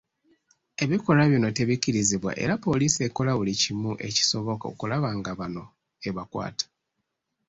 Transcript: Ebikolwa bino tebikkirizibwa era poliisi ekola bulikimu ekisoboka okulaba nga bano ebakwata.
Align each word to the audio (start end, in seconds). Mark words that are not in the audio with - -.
Ebikolwa 0.83 1.23
bino 1.31 1.47
tebikkirizibwa 1.57 2.31
era 2.43 2.53
poliisi 2.65 2.99
ekola 3.07 3.31
bulikimu 3.37 3.91
ekisoboka 4.07 4.65
okulaba 4.73 5.09
nga 5.17 5.31
bano 5.39 5.63
ebakwata. 6.07 6.67